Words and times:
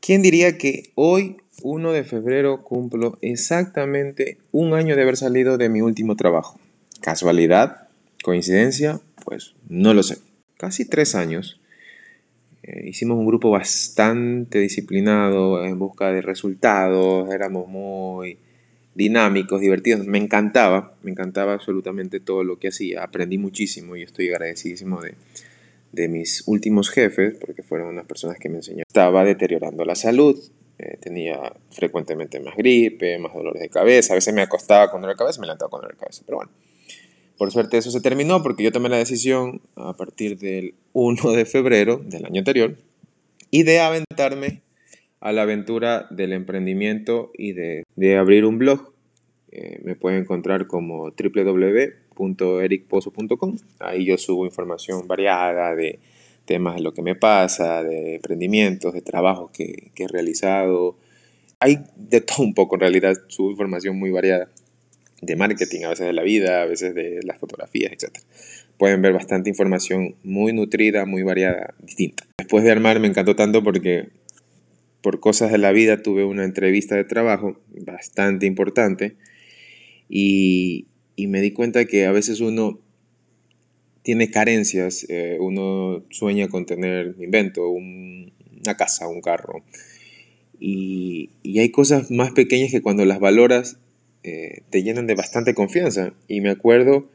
¿Quién 0.00 0.22
diría 0.22 0.56
que 0.56 0.92
hoy, 0.94 1.36
1 1.62 1.92
de 1.92 2.04
febrero, 2.04 2.62
cumplo 2.62 3.18
exactamente 3.20 4.38
un 4.50 4.72
año 4.72 4.96
de 4.96 5.02
haber 5.02 5.18
salido 5.18 5.58
de 5.58 5.68
mi 5.68 5.82
último 5.82 6.16
trabajo? 6.16 6.58
¿Casualidad? 7.02 7.88
¿Coincidencia? 8.22 9.00
Pues 9.22 9.54
no 9.68 9.92
lo 9.92 10.02
sé. 10.02 10.16
Casi 10.56 10.86
tres 10.86 11.14
años. 11.14 11.60
Eh, 12.62 12.88
hicimos 12.88 13.18
un 13.18 13.26
grupo 13.26 13.50
bastante 13.50 14.58
disciplinado 14.58 15.62
en 15.62 15.78
busca 15.78 16.10
de 16.10 16.22
resultados, 16.22 17.30
éramos 17.30 17.68
muy 17.68 18.38
dinámicos, 18.94 19.60
divertidos. 19.60 20.06
Me 20.06 20.16
encantaba, 20.16 20.94
me 21.02 21.10
encantaba 21.10 21.52
absolutamente 21.52 22.20
todo 22.20 22.42
lo 22.42 22.58
que 22.58 22.68
hacía. 22.68 23.04
Aprendí 23.04 23.36
muchísimo 23.36 23.96
y 23.96 24.02
estoy 24.02 24.30
agradecidísimo 24.30 25.02
de, 25.02 25.14
de 25.92 26.08
mis 26.08 26.44
últimos 26.46 26.90
jefes, 26.90 27.36
porque 27.40 27.62
fueron 27.62 27.88
unas 27.88 28.06
personas 28.06 28.38
que 28.38 28.48
me 28.48 28.56
enseñaron. 28.56 28.84
Estaba 28.86 29.24
deteriorando 29.24 29.84
la 29.84 29.94
salud, 29.94 30.38
eh, 30.78 30.96
tenía 31.00 31.52
frecuentemente 31.70 32.40
más 32.40 32.56
gripe, 32.56 33.18
más 33.18 33.34
dolores 33.34 33.60
de 33.60 33.68
cabeza, 33.68 34.12
a 34.12 34.16
veces 34.16 34.32
me 34.32 34.42
acostaba 34.42 34.90
con 34.90 35.00
dolor 35.00 35.16
de 35.16 35.18
cabeza, 35.18 35.40
me 35.40 35.46
levantaba 35.46 35.70
con 35.70 35.80
dolor 35.80 35.94
de 35.94 36.00
cabeza, 36.00 36.22
pero 36.24 36.38
bueno. 36.38 36.52
Por 37.36 37.50
suerte 37.50 37.78
eso 37.78 37.90
se 37.90 38.02
terminó 38.02 38.42
porque 38.42 38.62
yo 38.62 38.70
tomé 38.70 38.90
la 38.90 38.98
decisión 38.98 39.62
a 39.74 39.96
partir 39.96 40.38
del 40.38 40.74
1 40.92 41.32
de 41.32 41.46
febrero 41.46 41.96
del 42.04 42.26
año 42.26 42.40
anterior 42.40 42.76
y 43.50 43.62
de 43.62 43.80
aventarme 43.80 44.60
a 45.20 45.32
la 45.32 45.42
aventura 45.42 46.06
del 46.10 46.32
emprendimiento 46.32 47.30
y 47.36 47.52
de, 47.52 47.84
de 47.96 48.16
abrir 48.16 48.44
un 48.44 48.58
blog. 48.58 48.92
Eh, 49.52 49.80
me 49.84 49.96
pueden 49.96 50.20
encontrar 50.20 50.66
como 50.66 51.12
www.ericpozo.com. 52.20 53.56
Ahí 53.78 54.04
yo 54.04 54.18
subo 54.18 54.44
información 54.44 55.06
variada 55.08 55.74
de 55.74 55.98
temas 56.44 56.76
de 56.76 56.82
lo 56.82 56.92
que 56.92 57.02
me 57.02 57.14
pasa, 57.14 57.82
de 57.82 58.16
emprendimientos, 58.16 58.92
de 58.92 59.02
trabajos 59.02 59.50
que, 59.50 59.90
que 59.94 60.04
he 60.04 60.08
realizado. 60.08 60.96
Hay 61.58 61.80
de 61.96 62.20
todo 62.20 62.42
un 62.42 62.54
poco 62.54 62.76
en 62.76 62.80
realidad, 62.80 63.16
subo 63.28 63.50
información 63.50 63.98
muy 63.98 64.10
variada 64.10 64.48
de 65.20 65.36
marketing, 65.36 65.84
a 65.84 65.90
veces 65.90 66.06
de 66.06 66.12
la 66.12 66.22
vida, 66.22 66.62
a 66.62 66.66
veces 66.66 66.94
de 66.94 67.20
las 67.22 67.38
fotografías, 67.38 67.92
etc. 67.92 68.18
Pueden 68.78 69.02
ver 69.02 69.12
bastante 69.12 69.50
información 69.50 70.16
muy 70.22 70.52
nutrida, 70.52 71.04
muy 71.04 71.22
variada, 71.22 71.74
distinta. 71.80 72.24
Después 72.38 72.64
de 72.64 72.70
armar 72.70 73.00
me 73.00 73.08
encantó 73.08 73.36
tanto 73.36 73.62
porque 73.62 74.08
por 75.02 75.20
cosas 75.20 75.52
de 75.52 75.58
la 75.58 75.72
vida 75.72 76.02
tuve 76.02 76.24
una 76.24 76.44
entrevista 76.44 76.96
de 76.96 77.04
trabajo 77.04 77.60
bastante 77.68 78.46
importante 78.46 79.16
y, 80.08 80.86
me 81.26 81.40
di 81.40 81.52
cuenta 81.52 81.84
que 81.84 82.06
a 82.06 82.12
veces 82.12 82.40
uno 82.40 82.78
tiene 84.02 84.30
carencias, 84.30 85.06
eh, 85.08 85.38
uno 85.40 86.04
sueña 86.10 86.48
con 86.48 86.66
tener, 86.66 87.14
invento, 87.18 87.68
una 87.68 88.76
casa, 88.76 89.08
un 89.08 89.20
carro, 89.20 89.62
y, 90.58 91.30
y, 91.42 91.58
hay 91.60 91.70
cosas 91.70 92.10
más 92.10 92.32
pequeñas 92.32 92.70
que 92.70 92.82
cuando 92.82 93.06
las 93.06 93.18
valoras 93.18 93.78
eh, 94.22 94.62
te 94.68 94.82
llenan 94.82 95.06
de 95.06 95.14
bastante 95.14 95.54
confianza. 95.54 96.12
Y 96.28 96.42
me 96.42 96.50
acuerdo 96.50 97.08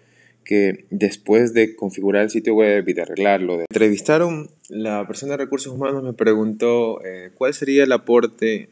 que 0.44 0.86
después 0.90 1.54
de 1.54 1.76
configurar 1.76 2.24
el 2.24 2.30
sitio 2.30 2.56
web 2.56 2.88
y 2.88 2.94
de 2.94 3.02
arreglarlo, 3.02 3.58
de 3.58 3.66
entrevistaron, 3.70 4.50
la 4.70 5.06
persona 5.08 5.34
de 5.34 5.38
recursos 5.38 5.74
humanos 5.74 6.04
me 6.04 6.14
preguntó 6.14 7.04
eh, 7.06 7.32
cuál 7.36 7.54
sería 7.54 7.84
el 7.84 7.92
aporte 7.92 8.70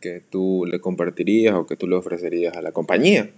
que 0.00 0.20
tú 0.20 0.64
le 0.66 0.80
compartirías 0.80 1.54
o 1.54 1.66
que 1.66 1.76
tú 1.76 1.86
le 1.86 1.96
ofrecerías 1.96 2.56
a 2.56 2.62
la 2.62 2.72
compañía. 2.72 3.30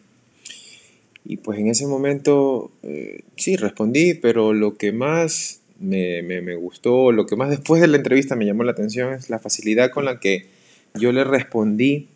Y 1.29 1.39
pues 1.39 1.59
en 1.59 1.67
ese 1.67 1.89
momento 1.89 2.71
eh, 2.85 3.25
sí 3.37 3.57
respondí, 3.57 4.15
pero 4.15 4.53
lo 4.53 4.77
que 4.77 4.93
más 4.93 5.61
me, 5.81 6.23
me, 6.23 6.55
gustó, 6.55 7.11
lo 7.11 7.27
que 7.27 7.35
más 7.35 7.51
después 7.51 7.81
de 7.81 7.89
la 7.89 7.97
entrevista 7.97 8.37
me 8.37 8.47
llamó 8.47 8.63
la 8.63 8.71
atención 8.71 9.13
es 9.13 9.29
la 9.29 9.41
facilidad 9.41 9.91
con 9.91 10.05
la 10.05 10.21
que 10.21 10.47
yo 10.95 11.11
le 11.11 11.25
respondí 11.25 12.09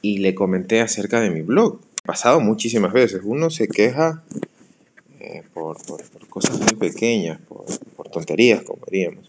y 0.00 0.18
le 0.18 0.34
comenté 0.34 0.80
acerca 0.80 1.20
de 1.20 1.30
mi 1.30 1.42
blog. 1.42 1.80
Pasado 2.04 2.38
muchísimas 2.38 2.92
veces. 2.92 3.22
Uno 3.24 3.50
se 3.50 3.66
queja 3.66 4.22
eh, 5.18 5.42
por, 5.52 5.78
cosas 6.28 6.60
muy 6.60 6.74
pequeñas, 6.78 7.40
por, 7.48 7.64
tonterías, 8.10 8.62
como 8.62 8.86
diríamos. 8.88 9.28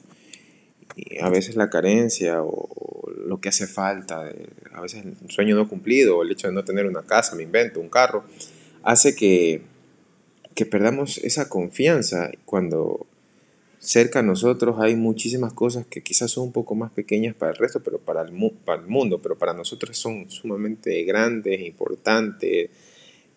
Y 0.95 1.17
a 1.19 1.29
veces 1.29 1.55
la 1.55 1.71
carencia 1.71 2.43
o, 2.43 2.69
lo 3.25 3.41
que 3.41 3.49
hace 3.49 3.65
falta, 3.65 4.29
a 4.73 4.81
veces 4.81 5.03
un 5.03 5.31
sueño 5.31 5.55
no 5.55 5.67
cumplido, 5.67 6.21
el 6.21 6.31
hecho 6.31 6.47
de 6.47 6.53
no 6.53 6.63
tener 6.63 6.85
una 6.85 7.01
casa, 7.01 7.35
me 7.35 7.41
invento, 7.41 7.79
un 7.79 7.89
carro, 7.89 8.23
hace 8.85 9.15
que, 9.15 9.61
que 10.53 10.65
perdamos 10.65 11.17
esa 11.17 11.49
confianza 11.49 12.31
cuando 12.45 13.07
cerca 13.79 14.19
a 14.19 14.23
nosotros 14.23 14.77
hay 14.79 14.95
muchísimas 14.95 15.53
cosas 15.53 15.85
que 15.85 16.01
quizás 16.01 16.31
son 16.31 16.45
un 16.45 16.51
poco 16.51 16.75
más 16.75 16.91
pequeñas 16.91 17.35
para 17.35 17.51
el 17.51 17.57
resto, 17.57 17.81
pero 17.83 17.99
para 17.99 18.21
el, 18.21 18.31
para 18.63 18.81
el 18.81 18.87
mundo, 18.87 19.21
pero 19.21 19.37
para 19.37 19.53
nosotros 19.53 19.97
son 19.97 20.29
sumamente 20.29 21.03
grandes, 21.03 21.61
importantes, 21.61 22.69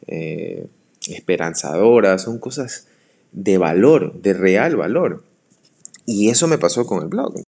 eh, 0.06 0.66
esperanzadoras, 1.08 2.22
son 2.22 2.38
cosas 2.38 2.86
de 3.32 3.58
valor, 3.58 4.20
de 4.20 4.34
real 4.34 4.76
valor. 4.76 5.24
Y 6.06 6.28
eso 6.28 6.46
me 6.46 6.58
pasó 6.58 6.86
con 6.86 7.02
el 7.02 7.08
blog. 7.08 7.42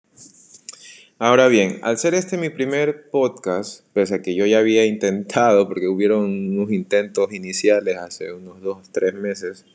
Ahora 1.22 1.48
bien, 1.48 1.80
al 1.82 1.98
ser 1.98 2.14
este 2.14 2.38
mi 2.38 2.48
primer 2.48 3.10
podcast, 3.10 3.84
pese 3.92 4.14
a 4.14 4.22
que 4.22 4.34
yo 4.34 4.46
ya 4.46 4.58
había 4.58 4.86
intentado, 4.86 5.68
porque 5.68 5.86
hubieron 5.86 6.22
unos 6.24 6.72
intentos 6.72 7.30
iniciales 7.34 7.98
hace 7.98 8.32
unos 8.32 8.62
dos, 8.62 8.88
tres 8.90 9.12
meses, 9.12 9.66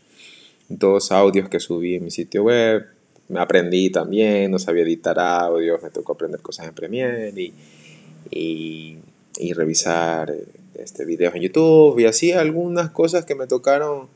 dos 0.69 1.11
audios 1.11 1.47
que 1.47 1.59
subí 1.59 1.93
en 1.93 2.05
mi 2.05 2.09
sitio 2.09 2.45
web, 2.45 2.87
me 3.29 3.39
aprendí 3.39 3.91
también, 3.91 4.49
no 4.49 4.57
sabía 4.57 4.81
editar 4.81 5.19
audios, 5.19 5.83
me 5.83 5.91
tocó 5.91 6.13
aprender 6.13 6.41
cosas 6.41 6.65
en 6.65 6.73
Premiere 6.73 7.31
y, 7.39 8.97
y, 9.37 9.53
revisar 9.53 10.33
este, 10.73 11.05
videos 11.05 11.35
en 11.35 11.43
YouTube 11.43 11.99
y 11.99 12.05
así 12.05 12.31
algunas 12.31 12.89
cosas 12.89 13.23
que 13.23 13.35
me 13.35 13.45
tocaron 13.45 14.07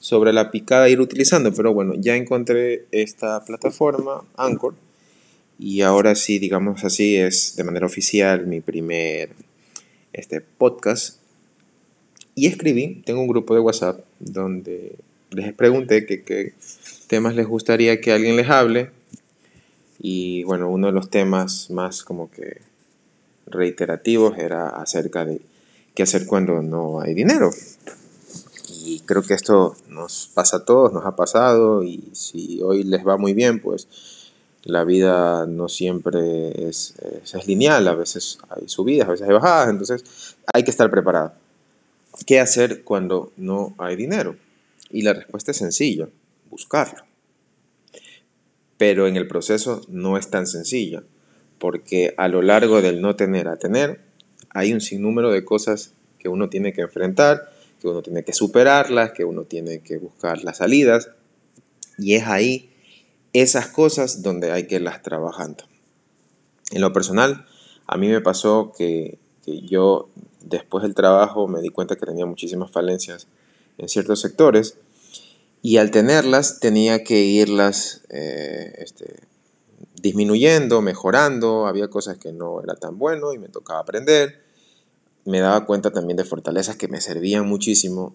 sobre 0.00 0.32
la 0.32 0.50
picada 0.50 0.88
ir 0.88 1.02
utilizando, 1.02 1.52
pero 1.52 1.74
bueno, 1.74 1.92
ya 1.98 2.16
encontré 2.16 2.86
esta 2.92 3.44
plataforma, 3.44 4.24
Anchor, 4.38 4.87
y 5.58 5.82
ahora 5.82 6.14
sí, 6.14 6.38
digamos 6.38 6.84
así, 6.84 7.16
es 7.16 7.56
de 7.56 7.64
manera 7.64 7.86
oficial 7.86 8.46
mi 8.46 8.60
primer 8.60 9.30
este, 10.12 10.40
podcast. 10.40 11.18
Y 12.36 12.46
escribí, 12.46 13.02
tengo 13.04 13.20
un 13.20 13.26
grupo 13.26 13.54
de 13.54 13.60
WhatsApp 13.60 14.04
donde 14.20 14.94
les 15.30 15.52
pregunté 15.52 16.06
qué 16.06 16.54
temas 17.08 17.34
les 17.34 17.48
gustaría 17.48 18.00
que 18.00 18.12
alguien 18.12 18.36
les 18.36 18.48
hable. 18.48 18.90
Y 20.00 20.44
bueno, 20.44 20.70
uno 20.70 20.86
de 20.86 20.92
los 20.92 21.10
temas 21.10 21.70
más 21.70 22.04
como 22.04 22.30
que 22.30 22.58
reiterativos 23.46 24.38
era 24.38 24.68
acerca 24.68 25.24
de 25.24 25.40
qué 25.96 26.04
hacer 26.04 26.26
cuando 26.26 26.62
no 26.62 27.00
hay 27.00 27.14
dinero. 27.14 27.50
Y 28.84 29.00
creo 29.00 29.22
que 29.22 29.34
esto 29.34 29.76
nos 29.88 30.30
pasa 30.32 30.58
a 30.58 30.64
todos, 30.64 30.92
nos 30.92 31.04
ha 31.04 31.16
pasado 31.16 31.82
y 31.82 32.10
si 32.12 32.60
hoy 32.62 32.84
les 32.84 33.04
va 33.04 33.16
muy 33.16 33.34
bien, 33.34 33.60
pues 33.60 33.88
la 34.68 34.84
vida 34.84 35.46
no 35.46 35.66
siempre 35.70 36.68
es, 36.68 36.94
es, 37.24 37.46
lineal, 37.46 37.88
a 37.88 37.94
veces 37.94 38.38
hay 38.50 38.68
subidas, 38.68 39.08
a 39.08 39.12
veces 39.12 39.26
hay 39.26 39.32
bajadas, 39.32 39.70
entonces 39.70 40.36
hay 40.52 40.62
que 40.62 40.70
estar 40.70 40.90
preparado. 40.90 41.32
¿Qué 42.26 42.38
hacer 42.38 42.84
cuando 42.84 43.32
no 43.38 43.74
hay 43.78 43.96
dinero? 43.96 44.36
Y 44.90 45.02
la 45.02 45.14
respuesta 45.14 45.52
es 45.52 45.56
sencilla, 45.56 46.10
buscarlo. 46.50 47.02
Pero 48.76 49.06
en 49.06 49.16
el 49.16 49.26
proceso 49.26 49.80
no 49.88 50.18
es 50.18 50.28
tan 50.28 50.46
sencilla, 50.46 51.02
porque 51.58 52.12
a 52.18 52.28
lo 52.28 52.42
largo 52.42 52.82
del 52.82 53.00
no 53.00 53.16
tener 53.16 53.48
a 53.48 53.56
tener, 53.56 54.02
hay 54.50 54.74
un 54.74 54.82
sinnúmero 54.82 55.32
de 55.32 55.46
cosas 55.46 55.94
que 56.18 56.28
uno 56.28 56.50
tiene 56.50 56.74
que 56.74 56.82
enfrentar, 56.82 57.50
que 57.80 57.88
uno 57.88 58.02
tiene 58.02 58.22
que 58.22 58.34
superarlas, 58.34 59.12
que 59.12 59.24
uno 59.24 59.44
tiene 59.44 59.78
que 59.78 59.96
buscar 59.96 60.44
las 60.44 60.58
salidas, 60.58 61.08
y 61.96 62.16
es 62.16 62.26
ahí 62.26 62.68
esas 63.32 63.68
cosas 63.68 64.22
donde 64.22 64.52
hay 64.52 64.66
que 64.66 64.76
irlas 64.76 65.02
trabajando. 65.02 65.64
En 66.70 66.80
lo 66.80 66.92
personal, 66.92 67.46
a 67.86 67.96
mí 67.96 68.08
me 68.08 68.20
pasó 68.20 68.72
que, 68.76 69.18
yo 69.46 70.10
después 70.40 70.82
del 70.82 70.94
trabajo 70.94 71.48
me 71.48 71.62
di 71.62 71.70
cuenta 71.70 71.96
que 71.96 72.04
tenía 72.04 72.26
muchísimas 72.26 72.70
falencias 72.70 73.28
en 73.78 73.88
ciertos 73.88 74.20
sectores 74.20 74.76
y 75.62 75.78
al 75.78 75.90
tenerlas 75.90 76.60
tenía 76.60 77.02
que 77.02 77.20
irlas 77.20 78.02
eh, 78.10 78.74
este, 78.78 79.20
disminuyendo, 80.02 80.82
mejorando, 80.82 81.66
había 81.66 81.88
cosas 81.88 82.18
que 82.18 82.32
no 82.32 82.62
era 82.62 82.74
tan 82.74 82.98
bueno 82.98 83.32
y 83.32 83.38
me 83.38 83.48
tocaba 83.48 83.80
aprender. 83.80 84.42
Me 85.24 85.40
daba 85.40 85.64
cuenta 85.64 85.90
también 85.90 86.16
de 86.16 86.24
fortalezas 86.24 86.76
que 86.76 86.88
me 86.88 87.00
servían 87.00 87.46
muchísimo 87.46 88.14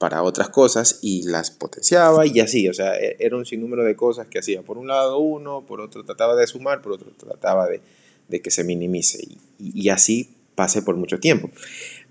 para 0.00 0.22
otras 0.22 0.48
cosas 0.48 0.98
y 1.02 1.24
las 1.24 1.50
potenciaba 1.50 2.26
y 2.26 2.40
así, 2.40 2.66
o 2.70 2.72
sea, 2.72 2.98
e, 2.98 3.18
era 3.18 3.36
un 3.36 3.44
sinnúmero 3.44 3.84
de 3.84 3.96
cosas 3.96 4.26
que 4.28 4.38
hacía. 4.38 4.62
Por 4.62 4.78
un 4.78 4.88
lado 4.88 5.18
uno, 5.18 5.66
por 5.66 5.82
otro 5.82 6.02
trataba 6.06 6.34
de 6.36 6.46
sumar, 6.46 6.80
por 6.80 6.92
otro 6.92 7.10
trataba 7.18 7.68
de, 7.68 8.40
que 8.40 8.50
se 8.50 8.64
minimice 8.64 9.22
y, 9.22 9.38
y 9.58 9.90
así 9.90 10.30
pasé 10.54 10.80
por 10.80 10.96
mucho 10.96 11.20
tiempo. 11.20 11.50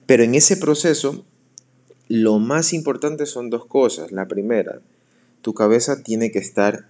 Pero 0.05 0.21
en 0.21 0.35
ese 0.35 0.55
proceso, 0.57 1.25
lo 2.07 2.37
más 2.37 2.73
importante 2.73 3.25
son 3.25 3.49
dos 3.49 3.65
cosas. 3.65 4.11
La 4.11 4.27
primera, 4.27 4.81
tu 5.41 5.55
cabeza 5.55 6.03
tiene 6.03 6.29
que 6.29 6.37
estar 6.37 6.85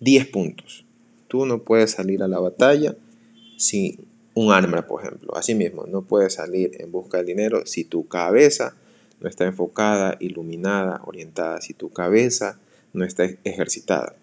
10 0.00 0.28
puntos. 0.28 0.86
Tú 1.28 1.44
no 1.44 1.58
puedes 1.62 1.90
salir 1.90 2.22
a 2.22 2.28
la 2.28 2.38
batalla 2.38 2.96
si 3.58 3.98
un 4.32 4.50
arma, 4.50 4.86
por 4.86 5.02
ejemplo. 5.02 5.36
Asimismo, 5.36 5.84
no 5.86 6.00
puedes 6.00 6.32
salir 6.32 6.70
en 6.80 6.90
busca 6.90 7.18
del 7.18 7.26
dinero 7.26 7.66
si 7.66 7.84
tu 7.84 8.08
cabeza 8.08 8.76
no 9.20 9.28
está 9.28 9.44
enfocada, 9.46 10.16
iluminada, 10.20 11.00
orientada, 11.04 11.60
si 11.60 11.74
tu 11.74 11.90
cabeza 11.90 12.58
no 12.92 13.04
está 13.04 13.28
ejercitada. 13.44 14.16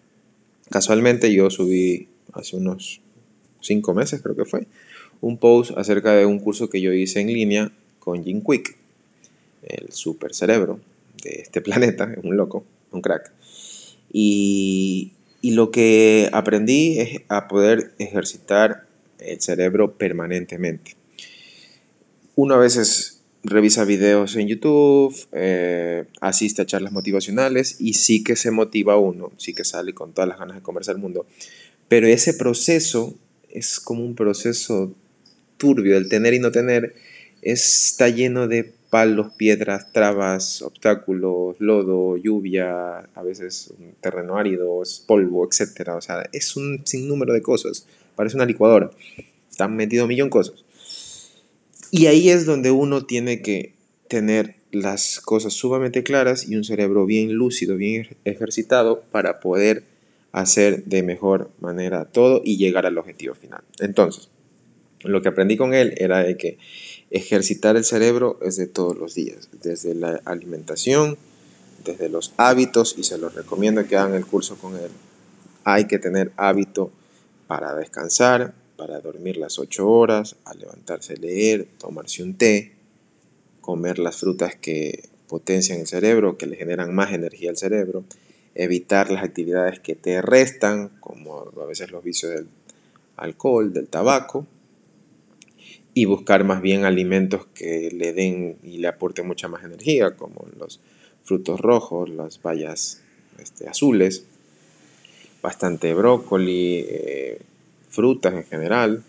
Casualmente 0.69 1.33
yo 1.33 1.49
subí 1.49 2.07
hace 2.33 2.55
unos 2.55 3.01
cinco 3.61 3.93
meses, 3.93 4.21
creo 4.21 4.35
que 4.35 4.45
fue, 4.45 4.67
un 5.21 5.37
post 5.37 5.77
acerca 5.77 6.13
de 6.13 6.25
un 6.25 6.39
curso 6.39 6.69
que 6.69 6.81
yo 6.81 6.91
hice 6.91 7.21
en 7.21 7.27
línea 7.27 7.71
con 7.99 8.23
Jim 8.23 8.41
Quick, 8.41 8.75
el 9.63 9.91
super 9.91 10.33
cerebro 10.33 10.79
de 11.23 11.41
este 11.41 11.61
planeta, 11.67 12.13
un 12.23 12.35
loco, 12.35 12.65
un 12.91 13.01
crack. 13.01 13.31
Y, 14.11 15.13
y 15.41 15.51
lo 15.51 15.71
que 15.71 16.29
aprendí 16.33 16.99
es 16.99 17.21
a 17.29 17.47
poder 17.47 17.93
ejercitar 17.97 18.85
el 19.19 19.41
cerebro 19.41 19.93
permanentemente. 19.97 20.95
Uno 22.35 22.55
a 22.55 22.59
veces 22.59 23.22
revisa 23.43 23.85
videos 23.85 24.35
en 24.35 24.47
YouTube, 24.47 25.15
eh, 25.31 26.05
asiste 26.21 26.61
a 26.61 26.65
charlas 26.65 26.93
motivacionales 26.93 27.77
y 27.79 27.93
sí 27.93 28.23
que 28.23 28.35
se 28.35 28.51
motiva 28.51 28.97
uno, 28.97 29.31
sí 29.37 29.53
que 29.53 29.63
sale 29.63 29.93
con 29.93 30.13
todas 30.13 30.29
las 30.29 30.39
ganas 30.39 30.55
de 30.57 30.61
comerse 30.61 30.91
el 30.91 30.97
mundo. 30.97 31.25
Pero 31.87 32.07
ese 32.07 32.33
proceso 32.33 33.15
es 33.49 33.79
como 33.79 34.03
un 34.03 34.15
proceso 34.15 34.93
turbio, 35.57 35.97
el 35.97 36.09
tener 36.09 36.33
y 36.33 36.39
no 36.39 36.51
tener, 36.51 36.95
está 37.41 38.09
lleno 38.09 38.47
de 38.47 38.73
palos, 38.89 39.33
piedras, 39.35 39.91
trabas, 39.91 40.61
obstáculos, 40.61 41.55
lodo, 41.59 42.15
lluvia, 42.17 42.99
a 42.99 43.23
veces 43.23 43.73
terreno 44.01 44.37
árido, 44.37 44.81
polvo, 45.07 45.47
etc. 45.47 45.89
O 45.95 46.01
sea, 46.01 46.29
es 46.31 46.55
un 46.55 46.81
sinnúmero 46.85 47.33
de 47.33 47.41
cosas 47.41 47.87
parece 48.15 48.35
una 48.35 48.45
licuadora. 48.45 48.91
Están 49.49 49.75
metido 49.75 50.05
un 50.05 50.09
millón 50.09 50.27
de 50.27 50.31
cosas. 50.31 50.63
Y 51.95 52.07
ahí 52.07 52.31
es 52.31 52.47
donde 52.47 52.71
uno 52.71 53.05
tiene 53.05 53.43
que 53.43 53.75
tener 54.07 54.55
las 54.71 55.19
cosas 55.19 55.53
sumamente 55.53 56.01
claras 56.01 56.49
y 56.49 56.55
un 56.55 56.63
cerebro 56.63 57.05
bien 57.05 57.33
lúcido, 57.33 57.77
bien 57.77 58.17
ejercitado 58.25 59.03
para 59.11 59.39
poder 59.39 59.83
hacer 60.31 60.85
de 60.85 61.03
mejor 61.03 61.51
manera 61.59 62.05
todo 62.05 62.41
y 62.43 62.57
llegar 62.57 62.87
al 62.87 62.97
objetivo 62.97 63.35
final. 63.35 63.61
Entonces, 63.77 64.29
lo 65.03 65.21
que 65.21 65.29
aprendí 65.29 65.55
con 65.55 65.75
él 65.75 65.93
era 65.97 66.23
de 66.23 66.35
que 66.35 66.57
ejercitar 67.11 67.75
el 67.75 67.85
cerebro 67.85 68.39
es 68.41 68.57
de 68.57 68.65
todos 68.65 68.97
los 68.97 69.13
días, 69.13 69.49
desde 69.61 69.93
la 69.93 70.19
alimentación, 70.25 71.15
desde 71.85 72.09
los 72.09 72.33
hábitos, 72.37 72.95
y 72.97 73.03
se 73.03 73.19
los 73.19 73.35
recomiendo 73.35 73.85
que 73.85 73.97
hagan 73.97 74.15
el 74.15 74.25
curso 74.25 74.57
con 74.57 74.75
él. 74.77 74.89
Hay 75.63 75.85
que 75.85 75.99
tener 75.99 76.31
hábito 76.37 76.91
para 77.45 77.75
descansar, 77.75 78.55
para 78.75 78.99
dormir 78.99 79.37
las 79.37 79.59
8 79.59 79.87
horas, 79.87 80.35
a 80.45 80.53
levantarse 80.53 81.13
a 81.13 81.17
leer, 81.17 81.67
tomarse 81.77 82.23
un 82.23 82.35
té, 82.35 82.73
comer 83.61 83.99
las 83.99 84.17
frutas 84.17 84.55
que 84.55 85.09
potencian 85.27 85.79
el 85.79 85.87
cerebro, 85.87 86.37
que 86.37 86.47
le 86.47 86.55
generan 86.55 86.93
más 86.93 87.13
energía 87.13 87.49
al 87.49 87.57
cerebro, 87.57 88.03
evitar 88.55 89.09
las 89.09 89.23
actividades 89.23 89.79
que 89.79 89.95
te 89.95 90.21
restan, 90.21 90.89
como 90.99 91.51
a 91.59 91.65
veces 91.65 91.91
los 91.91 92.03
vicios 92.03 92.33
del 92.33 92.47
alcohol, 93.17 93.73
del 93.73 93.87
tabaco, 93.87 94.45
y 95.93 96.05
buscar 96.05 96.43
más 96.43 96.61
bien 96.61 96.85
alimentos 96.85 97.45
que 97.53 97.89
le 97.91 98.13
den 98.13 98.57
y 98.63 98.77
le 98.77 98.87
aporten 98.87 99.27
mucha 99.27 99.47
más 99.47 99.63
energía, 99.63 100.15
como 100.15 100.45
los 100.57 100.79
frutos 101.23 101.59
rojos, 101.59 102.09
las 102.09 102.41
bayas 102.41 103.01
este, 103.39 103.67
azules, 103.67 104.25
bastante 105.41 105.93
brócoli, 105.93 106.85
eh, 106.87 107.39
frutas 107.93 108.33
en 108.33 108.43
general, 108.43 109.03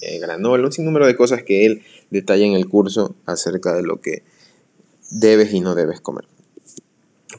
eh, 0.00 0.18
granola, 0.20 0.64
un 0.64 0.72
sinnúmero 0.72 1.06
de 1.06 1.16
cosas 1.16 1.42
que 1.42 1.66
él 1.66 1.82
detalla 2.10 2.46
en 2.46 2.52
el 2.52 2.68
curso 2.68 3.16
acerca 3.26 3.74
de 3.74 3.82
lo 3.82 4.00
que 4.00 4.22
debes 5.10 5.52
y 5.52 5.60
no 5.60 5.74
debes 5.74 6.00
comer. 6.00 6.24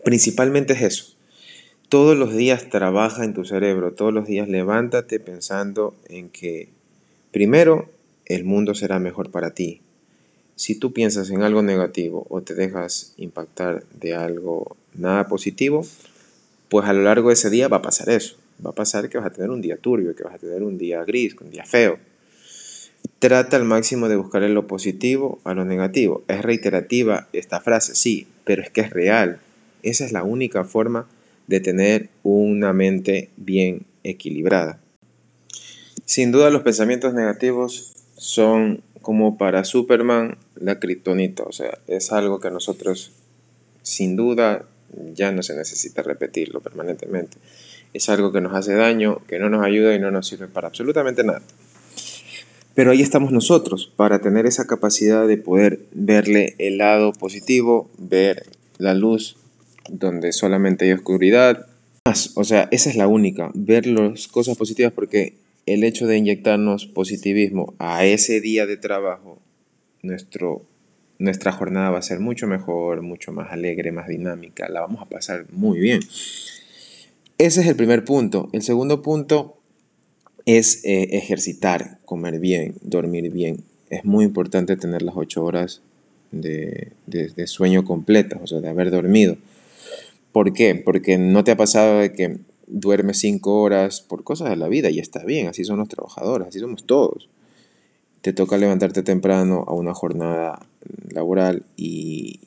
Principalmente 0.03 0.73
es 0.73 0.81
eso. 0.81 1.05
Todos 1.87 2.17
los 2.17 2.35
días 2.35 2.69
trabaja 2.69 3.23
en 3.23 3.33
tu 3.33 3.45
cerebro, 3.45 3.93
todos 3.93 4.13
los 4.13 4.27
días 4.27 4.47
levántate 4.47 5.19
pensando 5.19 5.95
en 6.07 6.29
que 6.29 6.69
primero 7.31 7.89
el 8.25 8.43
mundo 8.43 8.75
será 8.75 8.99
mejor 8.99 9.31
para 9.31 9.51
ti. 9.51 9.81
Si 10.55 10.75
tú 10.75 10.91
piensas 10.91 11.29
en 11.29 11.41
algo 11.41 11.63
negativo 11.63 12.27
o 12.29 12.41
te 12.41 12.53
dejas 12.53 13.13
impactar 13.17 13.85
de 13.93 14.13
algo 14.13 14.75
nada 14.93 15.27
positivo, 15.27 15.85
pues 16.67 16.85
a 16.85 16.93
lo 16.93 17.03
largo 17.03 17.29
de 17.29 17.35
ese 17.35 17.49
día 17.49 17.69
va 17.69 17.77
a 17.77 17.81
pasar 17.81 18.09
eso. 18.09 18.35
Va 18.65 18.71
a 18.71 18.75
pasar 18.75 19.09
que 19.09 19.17
vas 19.17 19.27
a 19.27 19.31
tener 19.31 19.49
un 19.49 19.61
día 19.61 19.77
turbio, 19.77 20.15
que 20.15 20.23
vas 20.23 20.35
a 20.35 20.37
tener 20.37 20.63
un 20.63 20.77
día 20.77 21.03
gris, 21.03 21.35
un 21.41 21.49
día 21.49 21.65
feo. 21.65 21.99
Trata 23.19 23.57
al 23.57 23.65
máximo 23.65 24.09
de 24.09 24.15
buscar 24.15 24.41
lo 24.43 24.67
positivo 24.67 25.39
a 25.43 25.53
lo 25.53 25.65
negativo. 25.65 26.23
Es 26.27 26.41
reiterativa 26.41 27.27
esta 27.33 27.59
frase, 27.61 27.95
sí, 27.95 28.27
pero 28.43 28.61
es 28.61 28.69
que 28.69 28.81
es 28.81 28.89
real. 28.89 29.39
Esa 29.83 30.05
es 30.05 30.11
la 30.11 30.23
única 30.23 30.63
forma 30.63 31.07
de 31.47 31.59
tener 31.59 32.09
una 32.23 32.73
mente 32.73 33.29
bien 33.37 33.85
equilibrada. 34.03 34.79
Sin 36.05 36.31
duda 36.31 36.49
los 36.49 36.63
pensamientos 36.63 37.13
negativos 37.13 37.93
son 38.17 38.81
como 39.01 39.37
para 39.37 39.63
Superman 39.63 40.37
la 40.55 40.79
kriptonita, 40.79 41.43
o 41.43 41.51
sea, 41.51 41.77
es 41.87 42.11
algo 42.11 42.39
que 42.39 42.51
nosotros 42.51 43.11
sin 43.81 44.15
duda 44.15 44.65
ya 45.13 45.31
no 45.31 45.43
se 45.43 45.55
necesita 45.55 46.01
repetirlo 46.03 46.61
permanentemente. 46.61 47.37
Es 47.93 48.09
algo 48.09 48.31
que 48.31 48.41
nos 48.41 48.53
hace 48.53 48.75
daño, 48.75 49.21
que 49.27 49.39
no 49.39 49.49
nos 49.49 49.65
ayuda 49.65 49.95
y 49.95 49.99
no 49.99 50.11
nos 50.11 50.27
sirve 50.27 50.47
para 50.47 50.67
absolutamente 50.67 51.23
nada. 51.23 51.41
Pero 52.75 52.91
ahí 52.91 53.01
estamos 53.01 53.31
nosotros, 53.31 53.91
para 53.95 54.19
tener 54.19 54.45
esa 54.45 54.65
capacidad 54.65 55.27
de 55.27 55.37
poder 55.37 55.81
verle 55.91 56.55
el 56.59 56.77
lado 56.77 57.11
positivo, 57.13 57.89
ver 57.97 58.45
la 58.77 58.93
luz 58.93 59.37
donde 59.89 60.31
solamente 60.31 60.85
hay 60.85 60.93
oscuridad. 60.93 61.67
O 62.35 62.43
sea, 62.43 62.69
esa 62.71 62.89
es 62.89 62.95
la 62.95 63.07
única, 63.07 63.51
ver 63.53 63.85
las 63.85 64.27
cosas 64.27 64.57
positivas 64.57 64.93
porque 64.93 65.33
el 65.65 65.83
hecho 65.83 66.07
de 66.07 66.17
inyectarnos 66.17 66.85
positivismo 66.85 67.73
a 67.79 68.05
ese 68.05 68.39
día 68.39 68.65
de 68.65 68.77
trabajo, 68.77 69.39
nuestro 70.01 70.63
nuestra 71.19 71.51
jornada 71.51 71.89
va 71.89 71.99
a 71.99 72.01
ser 72.01 72.21
mucho 72.21 72.47
mejor, 72.47 73.01
mucho 73.01 73.33
más 73.33 73.51
alegre, 73.51 73.91
más 73.91 74.07
dinámica, 74.07 74.69
la 74.69 74.79
vamos 74.79 75.01
a 75.01 75.05
pasar 75.09 75.45
muy 75.51 75.77
bien. 75.77 75.99
Ese 77.39 77.61
es 77.61 77.67
el 77.67 77.75
primer 77.75 78.03
punto. 78.03 78.49
El 78.51 78.61
segundo 78.61 79.01
punto 79.01 79.57
es 80.45 80.83
eh, 80.83 81.17
ejercitar, 81.17 81.99
comer 82.05 82.39
bien, 82.39 82.75
dormir 82.81 83.31
bien. 83.31 83.63
Es 83.89 84.05
muy 84.05 84.25
importante 84.25 84.75
tener 84.75 85.01
las 85.01 85.15
ocho 85.15 85.43
horas 85.43 85.81
de, 86.31 86.91
sueño 87.47 87.85
completas, 87.85 88.41
o 88.43 88.45
sea, 88.45 88.59
de 88.59 88.69
haber 88.69 88.91
dormido. 88.91 89.37
¿Por 90.31 90.53
qué? 90.53 90.75
Porque 90.75 91.17
no 91.17 91.43
te 91.43 91.51
ha 91.51 91.57
pasado 91.57 91.99
de 91.99 92.13
que 92.13 92.37
duermes 92.67 93.19
cinco 93.19 93.61
horas 93.61 94.01
por 94.01 94.23
cosas 94.23 94.49
de 94.49 94.57
la 94.57 94.67
vida 94.67 94.91
y 94.91 94.99
está 94.99 95.23
bien, 95.23 95.47
así 95.47 95.63
son 95.63 95.79
los 95.79 95.89
trabajadores, 95.89 96.49
así 96.49 96.59
somos 96.59 96.83
todos 96.83 97.29
te 98.21 98.33
toca 98.33 98.57
levantarte 98.57 99.03
temprano 99.03 99.63
a 99.67 99.73
una 99.73 99.93
jornada 99.93 100.65
laboral 101.09 101.65
y, 101.77 102.41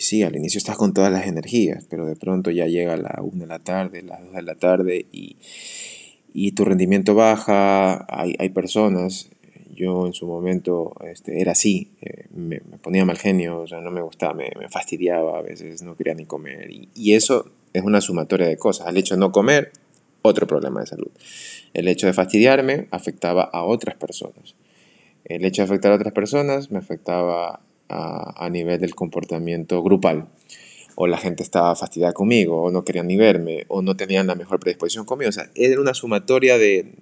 sí, 0.00 0.22
al 0.22 0.36
inicio 0.36 0.58
estás 0.58 0.76
con 0.76 0.92
todas 0.92 1.12
las 1.12 1.26
energías, 1.26 1.86
pero 1.88 2.06
de 2.06 2.16
pronto 2.16 2.50
ya 2.50 2.66
llega 2.66 2.96
la 2.96 3.20
1 3.22 3.40
de 3.40 3.46
la 3.46 3.58
tarde, 3.58 4.02
las 4.02 4.22
2 4.22 4.32
de 4.34 4.42
la 4.42 4.54
tarde 4.54 5.06
y, 5.12 5.36
y 6.32 6.52
tu 6.52 6.64
rendimiento 6.64 7.14
baja, 7.14 8.06
hay, 8.08 8.34
hay, 8.38 8.48
personas, 8.50 9.28
yo 9.74 10.06
en 10.06 10.12
su 10.12 10.26
momento 10.26 10.94
este, 11.04 11.40
era 11.40 11.52
así, 11.52 11.92
eh, 12.00 12.26
me, 12.34 12.60
ponía 12.60 13.04
mal 13.04 13.18
genio, 13.18 13.60
o 13.60 13.66
sea, 13.66 13.80
no 13.80 13.90
me 13.90 14.02
gustaba, 14.02 14.34
me, 14.34 14.50
me 14.58 14.68
fastidiaba, 14.68 15.38
a 15.38 15.42
veces 15.42 15.82
no 15.82 15.96
quería 15.96 16.14
ni 16.14 16.24
comer 16.24 16.70
y, 16.70 16.88
y 16.94 17.14
eso 17.14 17.50
es 17.72 17.82
una 17.82 18.00
sumatoria 18.00 18.48
de 18.48 18.56
cosas, 18.56 18.86
al 18.86 18.96
hecho 18.96 19.14
de 19.14 19.20
no 19.20 19.32
comer, 19.32 19.72
otro 20.22 20.46
problema 20.46 20.80
de 20.80 20.86
salud. 20.86 21.10
El 21.72 21.88
hecho 21.88 22.06
de 22.06 22.12
fastidiarme 22.12 22.88
afectaba 22.90 23.44
a 23.44 23.64
otras 23.64 23.96
personas. 23.96 24.54
El 25.24 25.44
hecho 25.44 25.62
de 25.62 25.66
afectar 25.66 25.92
a 25.92 25.96
otras 25.96 26.12
personas 26.12 26.70
me 26.70 26.78
afectaba 26.78 27.60
a, 27.88 28.48
nivel 28.50 28.80
del 28.80 28.94
comportamiento 28.94 29.82
grupal. 29.82 30.28
O 30.94 31.06
la 31.06 31.18
gente 31.18 31.42
estaba 31.42 31.76
fastidiada 31.76 32.14
conmigo, 32.14 32.62
o 32.62 32.70
no 32.70 32.84
querían 32.84 33.06
ni 33.06 33.16
verme, 33.16 33.66
o 33.68 33.82
no 33.82 33.96
tenían 33.96 34.26
la 34.26 34.34
mejor 34.34 34.60
predisposición 34.60 35.04
conmigo. 35.04 35.28
O 35.28 35.32
sea, 35.32 35.50
era 35.54 35.80
una 35.80 35.92
sumatoria 35.92 36.56
de, 36.56 36.94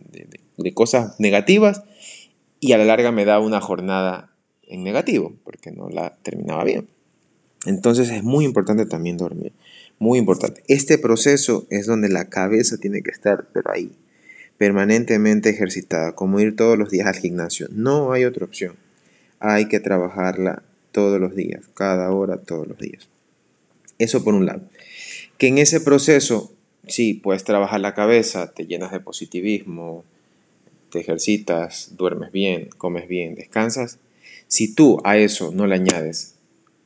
de 0.56 0.74
cosas 0.74 1.18
negativas 1.20 1.82
y 2.60 2.72
a 2.72 2.78
la 2.78 2.84
larga 2.84 3.12
me 3.12 3.24
daba 3.24 3.44
una 3.44 3.60
jornada 3.60 4.30
en 4.66 4.84
negativo, 4.84 5.34
porque 5.44 5.70
no 5.70 5.88
la 5.90 6.16
terminaba 6.22 6.64
bien. 6.64 6.88
Entonces 7.66 8.10
es 8.10 8.22
muy 8.22 8.44
importante 8.44 8.86
también 8.86 9.16
dormir, 9.16 9.52
muy 9.98 10.18
importante. 10.18 10.62
Este 10.68 10.98
proceso 10.98 11.66
es 11.70 11.86
donde 11.86 12.08
la 12.08 12.28
cabeza 12.28 12.76
tiene 12.78 13.02
que 13.02 13.10
estar, 13.10 13.48
pero 13.52 13.70
ahí, 13.70 13.92
permanentemente 14.58 15.50
ejercitada, 15.50 16.14
como 16.14 16.40
ir 16.40 16.56
todos 16.56 16.78
los 16.78 16.90
días 16.90 17.06
al 17.06 17.16
gimnasio. 17.16 17.68
No 17.70 18.12
hay 18.12 18.24
otra 18.24 18.44
opción. 18.44 18.76
Hay 19.40 19.66
que 19.68 19.80
trabajarla 19.80 20.62
todos 20.94 21.20
los 21.20 21.34
días, 21.34 21.64
cada 21.74 22.12
hora, 22.12 22.38
todos 22.38 22.68
los 22.68 22.78
días. 22.78 23.08
Eso 23.98 24.22
por 24.22 24.34
un 24.34 24.46
lado. 24.46 24.62
Que 25.38 25.48
en 25.48 25.58
ese 25.58 25.80
proceso, 25.80 26.52
sí, 26.86 27.14
puedes 27.14 27.42
trabajar 27.42 27.80
la 27.80 27.94
cabeza, 27.94 28.52
te 28.54 28.66
llenas 28.66 28.92
de 28.92 29.00
positivismo, 29.00 30.04
te 30.90 31.00
ejercitas, 31.00 31.96
duermes 31.96 32.30
bien, 32.30 32.68
comes 32.78 33.08
bien, 33.08 33.34
descansas, 33.34 33.98
si 34.46 34.72
tú 34.72 35.00
a 35.02 35.18
eso 35.18 35.50
no 35.52 35.66
le 35.66 35.74
añades 35.74 36.36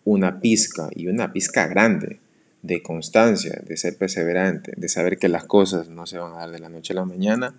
una 0.05 0.41
pizca 0.41 0.89
y 0.97 1.09
una 1.09 1.35
pizca 1.35 1.67
grande 1.67 2.19
de 2.63 2.83
constancia, 2.83 3.61
de 3.63 3.77
ser 3.77 3.99
perseverante, 3.99 4.73
de 4.75 4.89
saber 4.89 5.19
que 5.19 5.29
las 5.29 5.45
cosas 5.45 5.91
no 5.91 6.07
se 6.07 6.17
van 6.17 6.33
a 6.33 6.39
dar 6.39 6.51
de 6.51 6.61
la 6.61 6.71
noche 6.71 6.95
a 6.95 6.97
la 6.97 7.05
mañana, 7.05 7.55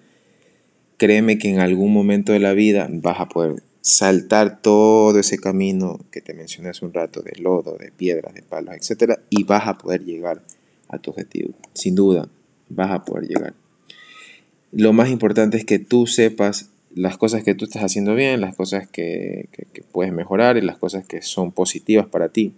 créeme 0.97 1.37
que 1.37 1.49
en 1.49 1.59
algún 1.59 1.93
momento 1.93 2.31
de 2.31 2.39
la 2.39 2.53
vida 2.53 2.87
vas 2.91 3.19
a 3.19 3.29
poder 3.29 3.61
saltar 3.81 4.61
todo 4.61 5.19
ese 5.19 5.37
camino 5.37 5.99
que 6.11 6.21
te 6.21 6.33
mencioné 6.33 6.69
hace 6.69 6.85
un 6.85 6.93
rato 6.93 7.21
de 7.21 7.33
lodo, 7.39 7.77
de 7.77 7.91
piedras, 7.91 8.33
de 8.33 8.41
palos, 8.41 8.75
etc. 8.75 9.19
Y 9.29 9.43
vas 9.43 9.67
a 9.67 9.77
poder 9.77 10.03
llegar 10.03 10.41
a 10.87 10.99
tu 10.99 11.11
objetivo. 11.11 11.53
Sin 11.73 11.95
duda, 11.95 12.27
vas 12.69 12.91
a 12.91 13.05
poder 13.05 13.27
llegar. 13.27 13.53
Lo 14.71 14.93
más 14.93 15.09
importante 15.09 15.57
es 15.57 15.65
que 15.65 15.79
tú 15.79 16.07
sepas 16.07 16.69
las 16.93 17.17
cosas 17.17 17.43
que 17.43 17.55
tú 17.55 17.65
estás 17.65 17.83
haciendo 17.83 18.15
bien, 18.15 18.41
las 18.41 18.55
cosas 18.55 18.87
que, 18.87 19.47
que 19.73 19.83
puedes 19.83 20.13
mejorar 20.13 20.57
y 20.57 20.61
las 20.61 20.77
cosas 20.77 21.05
que 21.05 21.21
son 21.21 21.51
positivas 21.51 22.07
para 22.07 22.29
ti. 22.29 22.53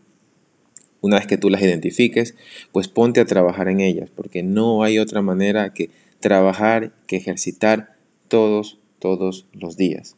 Una 1.02 1.18
vez 1.18 1.28
que 1.28 1.38
tú 1.38 1.50
las 1.50 1.62
identifiques, 1.62 2.36
pues 2.72 2.88
ponte 2.88 3.22
a 3.22 3.26
trabajar 3.26 3.68
en 3.68 3.80
ellas, 3.80 4.10
porque 4.14 4.44
no 4.44 4.84
hay 4.84 5.00
otra 5.00 5.22
manera 5.22 5.74
que 5.74 5.90
trabajar, 6.20 6.94
que 7.08 7.18
ejercitar 7.18 7.96
todos, 8.28 8.78
todos 9.00 9.48
los 9.52 9.78
días. 9.78 10.16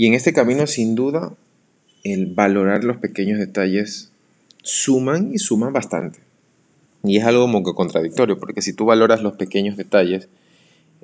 Y 0.00 0.06
en 0.06 0.14
este 0.14 0.32
camino, 0.32 0.66
sin 0.66 0.94
duda, 0.94 1.34
el 2.04 2.24
valorar 2.24 2.84
los 2.84 2.96
pequeños 2.96 3.38
detalles 3.38 4.10
suman 4.62 5.30
y 5.34 5.36
suman 5.36 5.74
bastante. 5.74 6.20
Y 7.04 7.18
es 7.18 7.24
algo 7.24 7.42
como 7.42 7.62
que 7.62 7.74
contradictorio, 7.74 8.38
porque 8.38 8.62
si 8.62 8.72
tú 8.72 8.86
valoras 8.86 9.22
los 9.22 9.36
pequeños 9.36 9.76
detalles, 9.76 10.30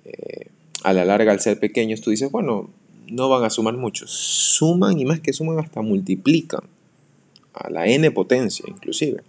eh, 0.07 0.47
a 0.83 0.95
la 0.95 1.05
larga 1.05 1.33
al 1.33 1.41
ser 1.41 1.61
pequeños, 1.61 2.01
tú 2.01 2.09
dices, 2.09 2.31
bueno, 2.31 2.71
no 3.07 3.29
van 3.29 3.45
a 3.45 3.51
sumar 3.51 3.77
mucho. 3.77 4.07
Suman 4.07 4.99
y 4.99 5.05
más 5.05 5.21
que 5.21 5.35
suman 5.35 5.59
hasta 5.59 5.83
multiplican 5.83 6.63
a 7.53 7.69
la 7.69 7.87
n 7.87 8.11
potencia 8.13 8.65
inclusive. 8.67 9.21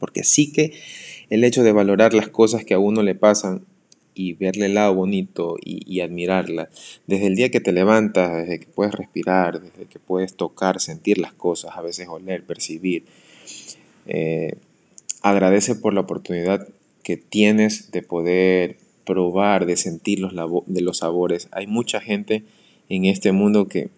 Porque 0.00 0.24
sí 0.24 0.52
que 0.52 0.72
el 1.28 1.44
hecho 1.44 1.62
de 1.62 1.72
valorar 1.72 2.14
las 2.14 2.28
cosas 2.28 2.64
que 2.64 2.72
a 2.72 2.78
uno 2.78 3.02
le 3.02 3.14
pasan 3.14 3.60
y 4.16 4.32
verle 4.32 4.66
el 4.66 4.74
lado 4.74 4.94
bonito 4.94 5.56
y, 5.62 6.00
admirarla. 6.00 6.70
Desde 7.06 7.26
el 7.26 7.36
día 7.36 7.50
que 7.50 7.60
te 7.60 7.70
levantas, 7.70 8.34
desde 8.34 8.58
que 8.58 8.66
puedes 8.66 8.94
respirar, 8.94 9.60
desde 9.60 9.84
que 9.84 9.98
puedes 9.98 10.34
tocar, 10.34 10.80
sentir 10.80 11.18
las 11.18 11.34
cosas, 11.34 11.72
a 11.76 11.82
veces 11.82 12.08
oler, 12.08 12.44
percibir. 12.44 13.04
Eh, 14.06 14.54
agradece 15.20 15.74
por 15.74 15.92
la 15.92 16.00
oportunidad 16.00 16.66
que 17.02 17.18
tienes 17.18 17.90
de 17.92 18.02
poder 18.02 18.78
probar, 19.04 19.66
de 19.66 19.76
sentir 19.76 20.18
los, 20.18 20.32
de 20.66 20.80
los 20.80 20.98
sabores. 20.98 21.48
Hay 21.52 21.66
mucha 21.66 22.00
gente 22.00 22.42
en 22.88 23.04
este 23.04 23.32
mundo 23.32 23.68
que 23.68 23.90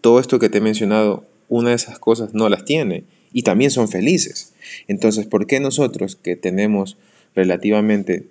todo 0.00 0.18
esto 0.18 0.38
que 0.38 0.48
te 0.48 0.58
he 0.58 0.62
mencionado, 0.62 1.24
una 1.50 1.70
de 1.70 1.76
esas 1.76 1.98
cosas 1.98 2.32
no 2.32 2.48
las 2.48 2.64
tiene 2.64 3.04
y 3.34 3.42
también 3.42 3.70
son 3.70 3.88
felices. 3.88 4.54
Entonces, 4.86 5.26
¿por 5.26 5.46
qué 5.46 5.60
nosotros 5.60 6.16
que 6.16 6.36
tenemos 6.36 6.96
relativamente 7.34 8.26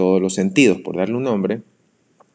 todos 0.00 0.22
los 0.22 0.32
sentidos, 0.32 0.80
por 0.80 0.96
darle 0.96 1.16
un 1.16 1.24
nombre, 1.24 1.60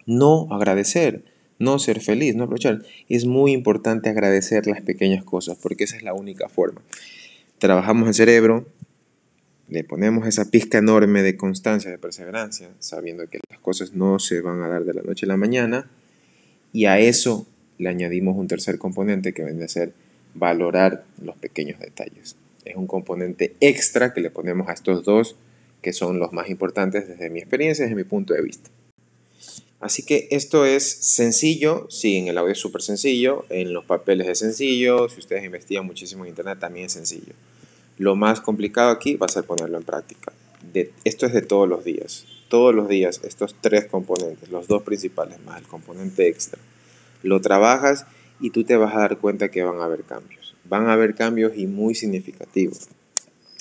no 0.06 0.48
agradecer, 0.52 1.24
no 1.58 1.80
ser 1.80 2.00
feliz, 2.00 2.36
no 2.36 2.44
aprovechar. 2.44 2.84
Es 3.10 3.26
muy 3.26 3.54
importante 3.54 4.08
agradecer 4.08 4.68
las 4.68 4.82
pequeñas 4.82 5.24
cosas, 5.24 5.58
porque 5.60 5.86
esa 5.86 5.96
es 5.96 6.04
la 6.04 6.14
única 6.14 6.48
forma. 6.48 6.84
Trabajamos 7.58 8.08
el 8.08 8.14
cerebro, 8.14 8.68
le 9.68 9.84
ponemos 9.84 10.28
esa 10.28 10.52
pizca 10.52 10.78
enorme 10.78 11.24
de 11.24 11.38
constancia, 11.38 11.90
de 11.90 11.98
perseverancia, 11.98 12.70
sabiendo 12.78 13.28
que 13.28 13.40
las 13.50 13.60
cosas 13.62 13.94
no 13.94 14.20
se 14.20 14.42
van 14.42 14.62
a 14.62 14.68
dar 14.68 14.84
de 14.86 14.94
la 14.94 15.02
noche 15.02 15.26
a 15.26 15.30
la 15.30 15.38
mañana, 15.38 15.90
y 16.72 16.86
a 16.86 17.00
eso 17.00 17.48
le 17.80 17.90
añadimos 17.90 18.38
un 18.38 18.48
tercer 18.48 18.78
componente 18.78 19.34
que 19.34 19.44
viene 19.44 19.64
a 19.64 19.68
ser 19.68 19.92
valorar 20.36 21.04
los 21.20 21.36
pequeños 21.36 21.80
detalles. 21.80 22.36
Es 22.64 22.76
un 22.76 22.86
componente 22.86 23.56
extra 23.60 24.14
que 24.14 24.22
le 24.22 24.30
ponemos 24.30 24.70
a 24.70 24.74
estos 24.74 25.04
dos 25.04 25.36
que 25.86 25.94
son 25.94 26.18
los 26.18 26.34
más 26.34 26.50
importantes 26.50 27.08
desde 27.08 27.30
mi 27.30 27.38
experiencia, 27.38 27.86
desde 27.86 27.96
mi 27.96 28.06
punto 28.06 28.34
de 28.34 28.42
vista. 28.42 28.72
Así 29.80 30.02
que 30.02 30.28
esto 30.32 30.66
es 30.66 30.84
sencillo, 30.84 31.86
sí, 31.92 32.18
en 32.18 32.28
el 32.28 32.40
audio 32.40 32.54
es 32.54 32.58
súper 32.58 32.82
sencillo, 32.82 33.46
en 33.50 33.72
los 33.72 33.86
papeles 33.86 34.28
es 34.28 34.40
sencillo, 34.40 35.08
si 35.10 35.20
ustedes 35.20 35.46
investigan 35.46 35.86
muchísimo 35.86 36.24
en 36.24 36.30
internet 36.30 36.58
también 36.60 36.88
es 36.88 36.94
sencillo. 36.94 37.34
Lo 38.00 38.16
más 38.16 38.42
complicado 38.42 38.90
aquí 38.90 39.14
va 39.14 39.28
a 39.28 39.30
ser 39.30 39.44
ponerlo 39.44 39.78
en 39.78 39.84
práctica. 39.84 40.34
De, 40.74 40.92
esto 41.04 41.28
es 41.28 41.34
de 41.34 41.44
todos 41.44 41.70
los 41.70 41.86
días, 41.86 42.26
todos 42.50 42.74
los 42.74 42.90
días 42.90 43.22
estos 43.24 43.56
tres 43.62 43.86
componentes, 43.86 44.50
los 44.50 44.68
dos 44.68 44.82
principales 44.82 45.40
más 45.46 45.62
el 45.62 45.68
componente 45.68 46.28
extra, 46.28 46.60
lo 47.22 47.42
trabajas 47.42 48.08
y 48.40 48.50
tú 48.50 48.64
te 48.64 48.76
vas 48.76 48.96
a 48.96 49.02
dar 49.02 49.20
cuenta 49.20 49.52
que 49.52 49.62
van 49.62 49.80
a 49.82 49.86
haber 49.86 50.02
cambios. 50.02 50.56
Van 50.64 50.88
a 50.88 50.94
haber 50.94 51.14
cambios 51.14 51.56
y 51.56 51.68
muy 51.68 51.94
significativos. 51.94 52.88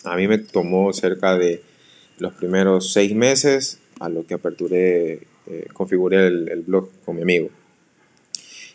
A 0.04 0.16
mí 0.16 0.26
me 0.26 0.38
tomó 0.38 0.90
cerca 0.94 1.36
de 1.36 1.73
los 2.18 2.32
primeros 2.34 2.92
seis 2.92 3.14
meses 3.14 3.78
a 4.00 4.08
lo 4.08 4.26
que 4.26 4.34
aperturé, 4.34 5.20
eh, 5.46 5.66
configuré 5.72 6.26
el, 6.26 6.64
blog 6.66 6.90
con 7.04 7.16
mi 7.16 7.22
amigo. 7.22 7.50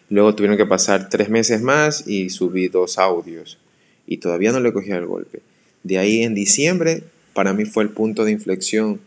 Luego 0.10 0.34
tuvieron 0.36 0.58
que 0.58 0.66
pasar 0.66 1.10
tres 1.10 1.30
meses 1.30 1.62
más 1.62 2.08
y 2.08 2.30
subí 2.30 2.68
dos 2.68 2.98
audios 2.98 3.60
y 4.08 4.18
todavía 4.18 4.52
no 4.52 4.60
le 4.60 4.74
cogía 4.74 4.98
el 4.98 5.06
golpe. 5.06 5.42
De 5.84 5.98
ahí 5.98 6.24
en 6.24 6.34
diciembre 6.34 7.04
para 7.34 7.54
mí 7.54 7.66
fue 7.66 7.84
el 7.84 7.90
punto 7.90 8.26
de 8.26 8.32
inflexión 8.32 9.00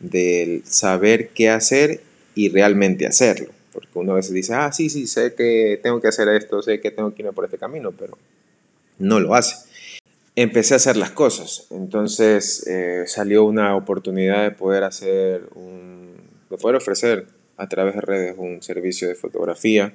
del 0.00 0.62
saber 0.64 1.28
qué 1.28 1.48
hacer 1.48 2.00
y 2.34 2.48
realmente 2.48 3.06
hacerlo. 3.06 3.50
Porque 3.72 3.90
uno 3.94 4.12
a 4.12 4.16
veces 4.16 4.32
dice, 4.32 4.54
ah, 4.54 4.72
sí, 4.72 4.90
sí, 4.90 5.06
sé 5.06 5.34
que 5.34 5.78
tengo 5.82 6.00
que 6.00 6.08
hacer 6.08 6.28
esto, 6.28 6.60
sé 6.62 6.80
que 6.80 6.90
tengo 6.90 7.14
que 7.14 7.22
irme 7.22 7.32
por 7.32 7.44
este 7.44 7.58
camino, 7.58 7.92
pero 7.92 8.18
no 8.98 9.20
lo 9.20 9.34
hace 9.34 9.67
empecé 10.42 10.74
a 10.74 10.76
hacer 10.76 10.96
las 10.96 11.10
cosas. 11.10 11.66
Entonces 11.70 12.64
eh, 12.68 13.04
salió 13.06 13.44
una 13.44 13.74
oportunidad 13.76 14.44
de 14.44 14.50
poder 14.52 14.84
hacer 14.84 15.48
de 16.50 16.56
poder 16.56 16.76
ofrecer 16.76 17.26
a 17.56 17.68
través 17.68 17.94
de 17.96 18.00
redes 18.00 18.34
un 18.38 18.62
servicio 18.62 19.08
de 19.08 19.16
fotografía 19.16 19.92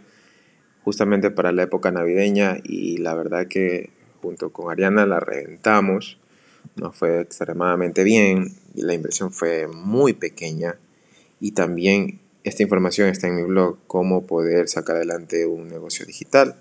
justamente 0.84 1.32
para 1.32 1.54
la 1.54 1.64
época 1.64 1.92
navideña 1.92 2.58
y 2.62 2.98
la 2.98 3.16
verdad 3.16 3.48
que 3.48 3.90
junto 4.22 4.52
con 4.52 4.70
Ariana 4.70 5.06
la 5.06 5.20
reventamos, 5.20 6.20
nos 6.76 6.96
fue 6.96 7.22
extremadamente 7.22 8.04
bien 8.04 8.54
y 8.76 8.82
la 8.82 8.94
inversión 8.94 9.32
fue 9.32 9.68
muy 9.68 10.14
pequeña 10.14 10.76
y 11.40 11.52
también 11.52 12.20
esta 12.44 12.64
información 12.64 13.08
está 13.08 13.28
en 13.28 13.38
mi 13.38 13.44
blog, 13.44 13.78
cómo 13.88 14.28
poder 14.28 14.68
sacar 14.68 14.98
adelante 14.98 15.46
un 15.46 15.70
negocio 15.70 16.06
digital 16.06 16.58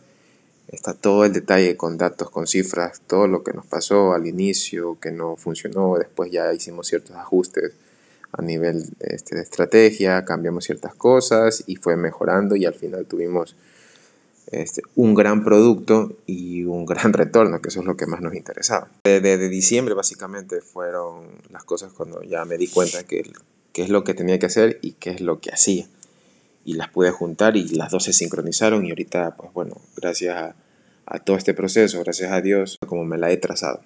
está 0.73 0.95
todo 0.95 1.25
el 1.27 1.33
detalle 1.33 1.77
con 1.77 1.99
datos, 1.99 2.31
con 2.31 2.47
cifras, 2.47 3.03
todo 3.07 3.29
lo 3.29 3.45
que 3.45 3.53
nos 3.53 3.67
pasó 3.67 4.15
al 4.15 4.27
inicio, 4.27 4.99
que 4.99 5.13
no 5.13 5.37
funcionó, 5.37 5.97
después 5.99 6.33
ya 6.33 6.53
hicimos 6.53 6.89
ciertos 6.89 7.15
ajustes 7.15 7.75
a 8.33 8.41
nivel 8.41 8.83
este, 9.01 9.37
de 9.37 9.43
estrategia, 9.43 10.25
cambiamos 10.25 10.65
ciertas 10.65 10.95
cosas 10.95 11.63
y 11.67 11.77
fue 11.77 11.97
mejorando 11.97 12.57
y 12.57 12.65
al 12.65 12.75
final 12.75 13.05
tuvimos 13.05 13.55
este, 14.51 14.83
un 14.97 15.15
gran 15.15 15.45
producto 15.45 16.17
y 16.27 16.65
un 16.65 16.87
gran 16.87 17.13
retorno, 17.13 17.61
que 17.61 17.69
eso 17.69 17.81
es 17.81 17.87
lo 17.87 17.97
que 17.97 18.07
más 18.07 18.23
nos 18.23 18.35
interesaba. 18.35 18.89
Desde 19.05 19.49
diciembre 19.51 19.95
básicamente 19.95 20.63
fueron 20.63 21.27
las 21.51 21.65
cosas 21.65 21.93
cuando 21.93 22.23
ya 22.23 22.47
me 22.47 22.57
di 22.57 22.69
cuenta 22.69 23.05
que 23.05 23.31
qué 23.75 23.83
es 23.83 23.91
lo 23.91 24.05
que 24.05 24.15
tenía 24.15 24.39
que 24.39 24.47
hacer 24.47 24.79
y 24.81 24.93
qué 24.93 25.11
es 25.11 25.21
lo 25.21 25.41
que 25.41 25.51
hacía 25.51 25.87
y 26.65 26.75
las 26.75 26.89
pude 26.89 27.11
juntar 27.11 27.57
y 27.57 27.69
las 27.69 27.91
dos 27.91 28.05
se 28.05 28.13
sincronizaron 28.13 28.85
y 28.87 28.91
ahorita, 28.91 29.37
pues 29.37 29.53
bueno, 29.53 29.81
gracias 29.97 30.37
a, 30.37 30.57
a 31.07 31.19
todo 31.19 31.37
este 31.37 31.55
proceso, 31.55 32.01
gracias 32.01 32.33
a 32.33 32.41
Dios, 32.41 32.79
como 32.87 33.05
me 33.05 33.19
la 33.19 33.31
he 33.31 33.37
trazado. 33.37 33.81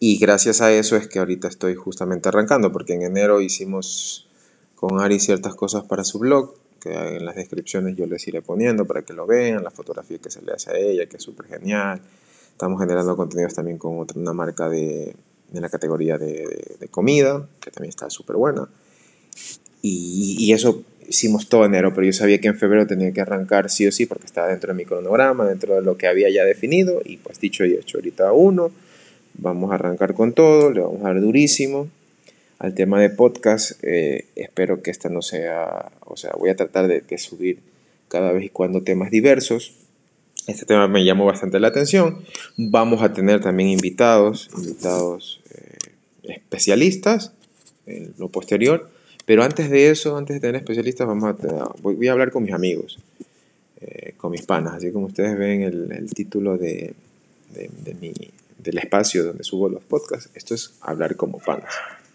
Y 0.00 0.18
gracias 0.18 0.60
a 0.60 0.72
eso 0.72 0.96
es 0.96 1.08
que 1.08 1.18
ahorita 1.18 1.48
estoy 1.48 1.74
justamente 1.74 2.28
arrancando, 2.28 2.70
porque 2.70 2.94
en 2.94 3.02
enero 3.02 3.40
hicimos 3.40 4.28
con 4.76 5.00
Ari 5.00 5.18
ciertas 5.18 5.54
cosas 5.56 5.84
para 5.84 6.04
su 6.04 6.20
blog, 6.20 6.54
que 6.80 6.92
en 6.92 7.24
las 7.24 7.34
descripciones 7.34 7.96
yo 7.96 8.06
les 8.06 8.26
iré 8.28 8.40
poniendo 8.40 8.86
para 8.86 9.02
que 9.02 9.12
lo 9.12 9.26
vean, 9.26 9.64
la 9.64 9.72
fotografía 9.72 10.18
que 10.18 10.30
se 10.30 10.40
le 10.42 10.52
hace 10.52 10.70
a 10.70 10.78
ella, 10.78 11.06
que 11.06 11.16
es 11.16 11.22
súper 11.22 11.46
genial. 11.46 12.00
Estamos 12.52 12.80
generando 12.80 13.16
contenidos 13.16 13.54
también 13.54 13.78
con 13.78 13.98
otra, 13.98 14.20
una 14.20 14.32
marca 14.32 14.68
de, 14.68 15.16
de 15.50 15.60
la 15.60 15.68
categoría 15.68 16.16
de, 16.16 16.76
de, 16.78 16.88
comida, 16.88 17.48
que 17.60 17.72
también 17.72 17.90
está 17.90 18.08
súper 18.08 18.36
buena. 18.36 18.68
Y, 19.82 20.36
y, 20.38 20.52
eso 20.52 20.82
hicimos 21.08 21.48
todo 21.48 21.64
enero, 21.64 21.92
pero 21.94 22.06
yo 22.06 22.12
sabía 22.12 22.40
que 22.40 22.48
en 22.48 22.56
febrero 22.56 22.86
tenía 22.86 23.12
que 23.12 23.20
arrancar 23.20 23.70
sí 23.70 23.86
o 23.86 23.92
sí 23.92 24.06
porque 24.06 24.26
estaba 24.26 24.48
dentro 24.48 24.72
de 24.72 24.76
mi 24.76 24.84
cronograma, 24.84 25.46
dentro 25.46 25.74
de 25.74 25.82
lo 25.82 25.96
que 25.96 26.06
había 26.06 26.28
ya 26.30 26.44
definido 26.44 27.00
y 27.04 27.16
pues 27.16 27.40
dicho 27.40 27.64
y 27.64 27.74
hecho, 27.74 27.98
ahorita 27.98 28.32
uno, 28.32 28.70
vamos 29.34 29.72
a 29.72 29.76
arrancar 29.76 30.14
con 30.14 30.32
todo, 30.32 30.70
le 30.70 30.80
vamos 30.80 31.00
a 31.00 31.08
dar 31.08 31.20
durísimo 31.20 31.88
al 32.58 32.74
tema 32.74 33.00
de 33.00 33.10
podcast, 33.10 33.72
eh, 33.82 34.26
espero 34.34 34.82
que 34.82 34.90
esta 34.90 35.08
no 35.08 35.22
sea, 35.22 35.90
o 36.04 36.16
sea, 36.16 36.32
voy 36.36 36.50
a 36.50 36.56
tratar 36.56 36.88
de, 36.88 37.18
subir 37.18 37.60
cada 38.08 38.32
vez 38.32 38.44
y 38.44 38.48
cuando 38.48 38.82
temas 38.82 39.10
diversos. 39.10 39.74
Este 40.48 40.64
tema 40.64 40.88
me 40.88 41.04
llamó 41.04 41.26
bastante 41.26 41.60
la 41.60 41.68
atención. 41.68 42.24
Vamos 42.56 43.02
a 43.02 43.12
tener 43.12 43.40
también 43.40 43.68
invitados, 43.68 44.48
invitados 44.56 45.40
eh, 45.54 45.76
especialistas 46.22 47.32
en 47.86 48.14
lo 48.18 48.28
posterior 48.28 48.90
Pero 49.28 49.42
antes 49.42 49.68
de 49.68 49.90
eso, 49.90 50.16
antes 50.16 50.36
de 50.36 50.40
tener 50.40 50.56
especialistas, 50.56 51.06
vamos 51.06 51.34
a, 51.44 51.70
voy 51.82 52.08
a 52.08 52.12
hablar 52.12 52.30
con 52.30 52.44
mis 52.44 52.54
amigos, 52.54 52.98
eh, 53.78 54.14
con 54.16 54.30
mis 54.30 54.40
panas, 54.40 54.76
así 54.76 54.90
como 54.90 55.04
ustedes 55.04 55.36
ven 55.36 55.60
el, 55.60 56.10
título 56.14 56.56
de 56.56 56.94
mi, 58.00 58.14
del 58.56 58.78
espacio 58.78 59.24
donde 59.24 59.44
subo 59.44 59.68
los 59.68 59.84
podcasts, 59.84 60.30
esto 60.32 60.54
es 60.54 60.72
hablar 60.80 61.16
como 61.16 61.40
panas. 61.40 61.74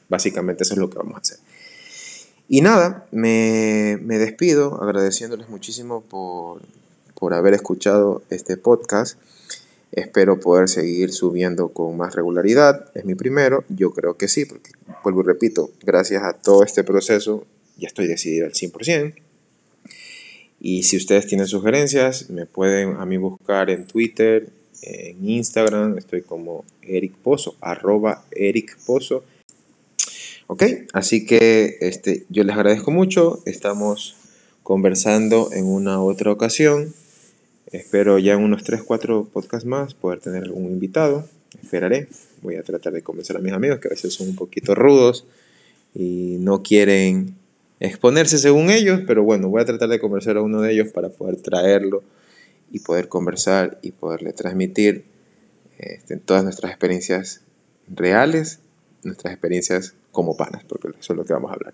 Básicamente 0.10 0.64
eso 0.64 0.74
es 0.74 0.80
lo 0.80 0.90
que 0.90 0.98
vamos 0.98 1.14
a 1.14 1.20
hacer. 1.20 1.38
Y 2.50 2.62
nada, 2.62 3.06
me, 3.12 4.00
me 4.02 4.18
despido 4.18 4.82
agradeciéndoles 4.82 5.50
muchísimo 5.50 6.02
por, 6.02 6.64
por 7.14 7.36
haber 7.36 7.54
escuchado 7.54 8.24
este 8.32 8.58
podcast. 8.58 9.20
Espero 9.94 10.40
poder 10.40 10.70
seguir 10.70 11.12
subiendo 11.12 11.70
con 11.70 11.96
más 11.96 12.16
regularidad. 12.16 12.92
Es 12.96 13.06
mi 13.06 13.14
primero. 13.14 13.64
Yo 13.70 13.92
creo 13.92 14.18
que 14.18 14.28
sí, 14.28 14.46
porque 14.46 14.72
vuelvo 15.04 15.22
y 15.22 15.26
repito, 15.26 15.70
gracias 15.84 16.24
a 16.24 16.34
todo 16.34 16.64
este 16.64 16.84
proceso 16.84 17.46
ya 17.78 17.88
estoy 17.88 18.08
decidido 18.08 18.48
al 18.48 18.54
100%. 18.54 19.14
Y 20.60 20.84
si 20.84 20.98
ustedes 20.98 21.28
tienen 21.28 21.48
sugerencias, 21.48 22.30
me 22.30 22.46
pueden 22.46 22.96
a 22.96 23.06
mí 23.06 23.18
buscar 23.18 23.70
en 23.70 23.86
Twitter, 23.86 24.50
en 24.82 25.30
Instagram. 25.30 25.98
Estoy 25.98 26.22
como 26.22 26.66
Eric 26.82 27.14
Pozo, 27.18 27.56
arroba 27.62 28.26
Eric 28.32 28.78
Pozo. 28.86 29.24
Ok, 30.48 30.64
así 30.94 31.26
que 31.26 31.78
este, 31.82 32.26
yo 32.30 32.44
les 32.44 32.56
agradezco 32.56 32.92
mucho. 32.92 33.44
Estamos 33.46 34.16
conversando 34.64 35.50
en 35.54 35.66
una 35.66 36.02
otra 36.02 36.32
ocasión. 36.32 36.94
Espero 37.74 38.20
ya 38.20 38.34
en 38.34 38.44
unos 38.44 38.64
3, 38.64 38.84
4 38.84 39.30
podcasts 39.34 39.66
más 39.66 39.96
poder 39.96 40.20
tener 40.20 40.44
algún 40.44 40.66
invitado. 40.66 41.26
Esperaré. 41.60 42.08
Voy 42.44 42.56
a 42.56 42.62
tratar 42.62 42.94
de 42.94 43.02
convencer 43.02 43.36
a 43.36 43.40
mis 43.40 43.52
amigos 43.52 43.80
que 43.80 43.88
a 43.88 43.90
veces 43.90 44.14
son 44.14 44.30
un 44.30 44.36
poquito 44.36 44.76
rudos 44.76 45.26
y 45.96 46.38
no 46.40 46.62
quieren 46.62 47.36
exponerse 47.80 48.38
según 48.38 48.70
ellos, 48.70 49.02
pero 49.08 49.24
bueno, 49.24 49.50
voy 49.50 49.64
a 49.64 49.66
tratar 49.66 49.90
de 49.90 50.00
conversar 50.00 50.38
a 50.38 50.44
uno 50.44 50.62
de 50.62 50.72
ellos 50.72 50.90
para 50.90 51.10
poder 51.10 51.38
traerlo 51.38 52.04
y 52.72 52.78
poder 52.80 53.08
conversar 53.08 53.80
y 53.82 53.92
poderle 53.92 54.34
transmitir 54.34 55.06
este, 55.80 56.18
todas 56.18 56.44
nuestras 56.44 56.72
experiencias 56.72 57.42
reales, 57.88 58.60
nuestras 59.02 59.34
experiencias 59.34 59.96
como 60.12 60.38
panas, 60.38 60.64
porque 60.64 60.90
eso 60.90 61.14
es 61.14 61.18
lo 61.18 61.26
que 61.26 61.34
vamos 61.34 61.50
a 61.50 61.56
hablar. 61.56 61.74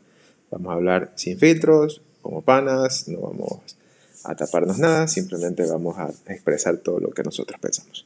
Vamos 0.49 0.71
a 0.71 0.75
hablar 0.75 1.11
sin 1.15 1.37
filtros, 1.37 2.01
como 2.21 2.41
panas, 2.41 3.09
no 3.09 3.19
vamos 3.19 3.78
a 4.23 4.35
taparnos 4.35 4.77
nada, 4.77 5.07
simplemente 5.07 5.65
vamos 5.65 5.97
a 5.97 6.09
expresar 6.31 6.77
todo 6.77 6.99
lo 6.99 7.11
que 7.11 7.23
nosotros 7.23 7.59
pensamos. 7.59 8.05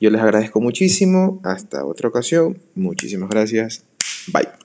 Yo 0.00 0.10
les 0.10 0.20
agradezco 0.20 0.60
muchísimo, 0.60 1.40
hasta 1.44 1.84
otra 1.84 2.08
ocasión, 2.08 2.58
muchísimas 2.74 3.30
gracias, 3.30 3.84
bye. 4.32 4.61